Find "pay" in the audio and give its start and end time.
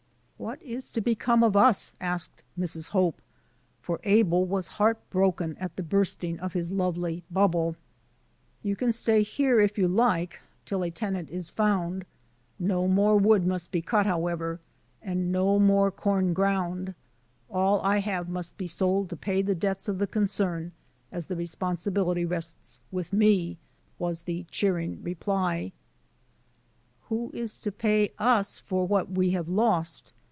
19.15-19.41, 27.71-28.09